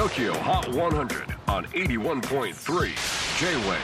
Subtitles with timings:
[0.00, 2.54] TOKYO HOT 100 on 81.3
[3.38, 3.76] J-WAVE.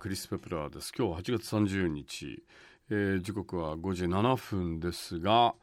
[0.00, 0.92] クリス・ペプラーです。
[0.98, 2.42] 今日は8月30日、
[2.90, 5.54] えー時刻は5時7分ですが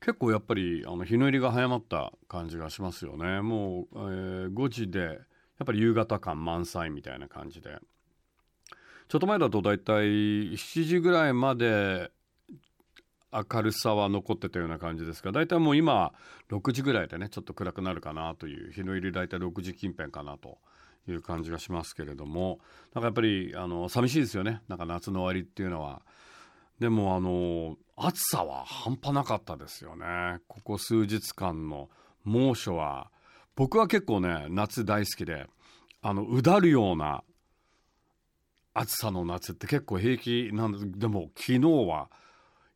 [0.00, 3.42] 結構やっぱりあの日の入りが早まった感じがしますよね。
[3.42, 5.18] もう、えー5時でやっ
[5.66, 7.76] ぱり夕方感満載みたいな感じで。
[9.08, 12.10] ちょっと前だとだいたい7時ぐらいまで
[13.32, 16.12] 明るさは残ってたような感じですが大体もう今
[16.50, 20.58] 6時ぐらいでねちょっと暗くなるかなという日の入り大体6時近辺かなと
[21.08, 22.58] いう感じがしますけれども
[22.94, 24.62] なんかやっぱりあの寂しいですよね。
[24.68, 26.02] なんか夏の終わりっていうのは。
[26.78, 30.38] でもあの暑さは半端なかったですよね。
[30.48, 31.90] ここ数日間の
[32.24, 33.10] 猛暑は。
[33.54, 35.46] 僕は結構ね夏大好きで
[36.00, 37.22] あのうだるような
[38.72, 42.08] 暑さの夏って結構平気なんでも昨日は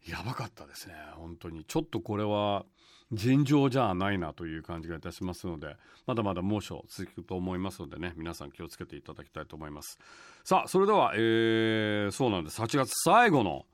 [0.09, 1.65] やばかったですね本当に。
[1.65, 2.65] ちょっとこれは
[3.12, 9.98] 尋常じゃないなという感じがいたしますのでまだまだ猛暑続くと思いますのでね皆さん気をつけていただきたいと思います。
[10.45, 12.61] さあそれでは、えーそうなんです。
[12.61, 13.67] 8月最後の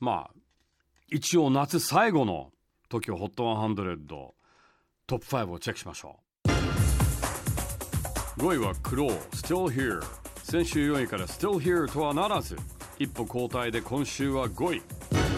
[0.00, 0.30] まあ
[1.08, 2.52] 一応夏最後の
[2.90, 4.06] TOKIOHOT100
[5.06, 6.50] トップ5をチェックしましょう。
[8.40, 10.02] 5位はクロー Still Here
[10.42, 12.56] 先週4位から Still Here とはならず
[12.98, 15.29] 一歩後退で今週は5位。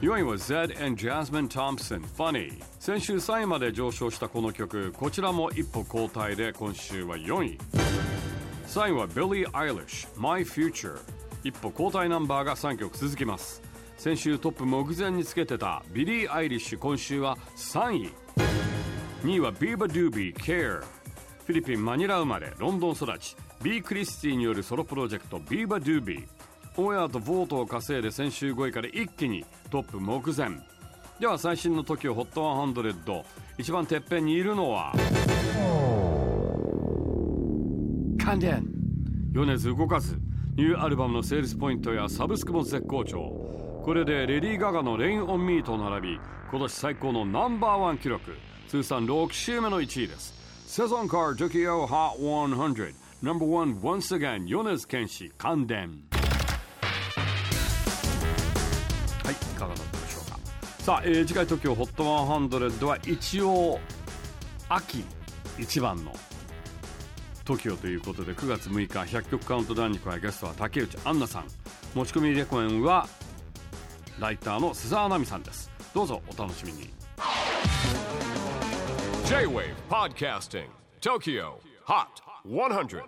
[0.00, 2.52] 4位は Zedd and Jasmine Thompson Funny.
[2.78, 7.58] 先週3位まで上昇したこの曲こちらも一歩後退で今週は4位。
[8.68, 11.00] 3位は Billie Eilish My Future
[11.42, 13.60] 一歩後退ナンバーが3曲続きます。
[13.96, 18.10] 先週トップ目前につけてたビリー・アイリッシュ今週は3位。
[19.24, 23.34] 2位はビーバ・ドゥービー Care フィリピン・マニラ生まれロンドン育ち。
[23.64, 26.37] B・ クリスティによるソロプロジェクトビーバ・ドゥービー
[26.80, 30.50] オンエアと vote を稼いで先週5位から一気にトップ目前。
[31.18, 33.24] では最新の TOKIOHOT100
[33.58, 34.92] 一番てっぺんにいるのは？
[38.24, 38.64] 感電
[39.32, 40.20] 米津動かず。
[40.54, 43.82] ニューアルバムのセールスポイントやサブスクも絶好調。
[43.84, 46.20] これでレディー・ガガの「レイン・オン・ミー」と並び
[46.50, 48.36] 今年最高のナンバーワン記録。
[48.68, 50.32] 通算6週目の1位です。
[50.66, 56.04] セゾンカー Tokyo Hot 100 No.1 once again 米津玄師関電
[60.88, 63.78] さあ、えー次回 TOKIOHOT100 は一応
[64.70, 65.04] 秋
[65.58, 66.14] 一番の
[67.44, 71.44] TOKIO ということで9月6日100曲カウントダウンに加えゲストは竹内杏奈さん。
[71.94, 73.06] 持ち込みレコメンは
[74.18, 75.70] ライターの須沢奈美さんです。
[75.92, 76.88] どうぞお楽しみに。
[79.26, 80.68] J-WAVE PODCASTING
[81.02, 81.52] TOKYO
[81.84, 82.06] HOT
[82.46, 83.02] 100